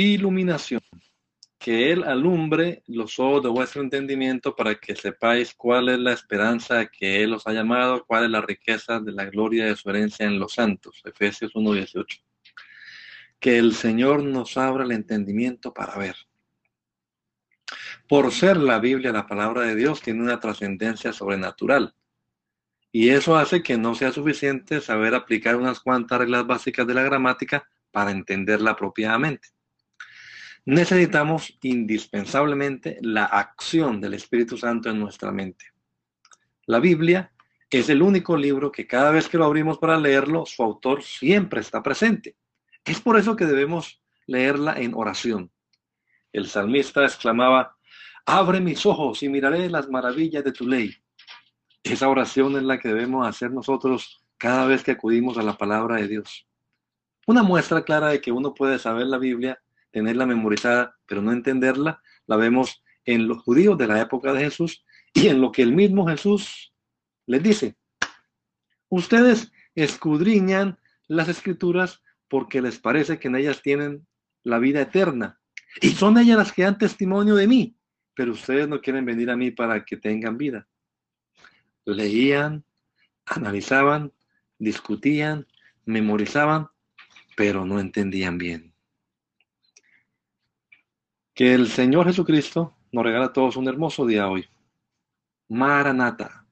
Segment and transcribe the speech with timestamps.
[0.00, 0.80] Iluminación,
[1.58, 6.86] que Él alumbre los ojos de vuestro entendimiento para que sepáis cuál es la esperanza
[6.86, 10.26] que Él os ha llamado, cuál es la riqueza de la gloria de su herencia
[10.26, 11.02] en los santos.
[11.04, 12.22] Efesios 1.18.
[13.38, 16.16] Que el Señor nos abra el entendimiento para ver.
[18.08, 21.94] Por ser la Biblia la palabra de Dios, tiene una trascendencia sobrenatural.
[22.90, 27.02] Y eso hace que no sea suficiente saber aplicar unas cuantas reglas básicas de la
[27.02, 29.48] gramática para entenderla apropiadamente
[30.64, 35.66] necesitamos indispensablemente la acción del Espíritu Santo en nuestra mente.
[36.66, 37.32] La Biblia
[37.70, 41.60] es el único libro que cada vez que lo abrimos para leerlo, su autor siempre
[41.60, 42.36] está presente.
[42.84, 45.50] Es por eso que debemos leerla en oración.
[46.32, 47.76] El salmista exclamaba,
[48.26, 50.94] abre mis ojos y miraré las maravillas de tu ley.
[51.82, 55.96] Esa oración es la que debemos hacer nosotros cada vez que acudimos a la palabra
[55.96, 56.46] de Dios.
[57.26, 59.61] Una muestra clara de que uno puede saber la Biblia
[59.92, 64.84] tenerla memorizada, pero no entenderla, la vemos en los judíos de la época de Jesús
[65.14, 66.72] y en lo que el mismo Jesús
[67.26, 67.76] les dice.
[68.88, 74.06] Ustedes escudriñan las escrituras porque les parece que en ellas tienen
[74.42, 75.40] la vida eterna.
[75.80, 77.76] Y son ellas las que dan testimonio de mí,
[78.14, 80.66] pero ustedes no quieren venir a mí para que tengan vida.
[81.84, 82.64] Leían,
[83.26, 84.12] analizaban,
[84.58, 85.46] discutían,
[85.84, 86.68] memorizaban,
[87.36, 88.71] pero no entendían bien.
[91.34, 94.46] Que el Señor Jesucristo nos regala a todos un hermoso día hoy.
[95.48, 96.46] Maranata.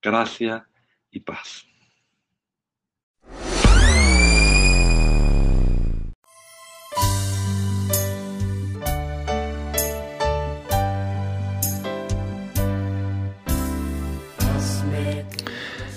[0.00, 0.66] Gracia
[1.10, 1.66] y paz.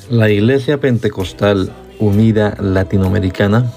[0.09, 3.71] La Iglesia Pentecostal Unida Latinoamericana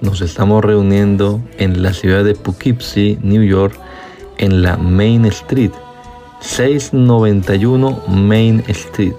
[0.00, 3.78] nos estamos reuniendo en la ciudad de Poughkeepsie, New York,
[4.38, 5.72] en la Main Street,
[6.40, 9.14] 691 Main Street.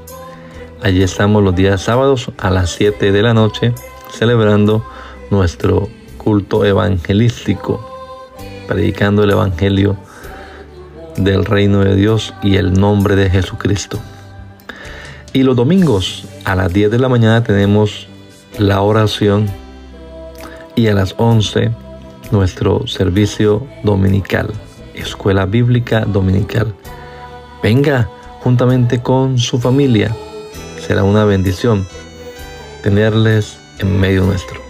[0.82, 3.74] Allí estamos los días sábados a las 7 de la noche
[4.12, 4.86] celebrando
[5.32, 8.36] nuestro culto evangelístico,
[8.68, 9.98] predicando el Evangelio
[11.18, 14.00] del reino de Dios y el nombre de Jesucristo.
[15.34, 18.08] Y los domingos a las 10 de la mañana tenemos
[18.58, 19.48] la oración
[20.78, 21.72] y a las 11
[22.32, 24.54] nuestro servicio dominical,
[24.94, 26.74] Escuela Bíblica Dominical.
[27.64, 28.10] Venga
[28.42, 30.16] juntamente con su familia.
[30.80, 31.86] Será una bendición
[32.84, 34.67] tenerles en medio nuestro.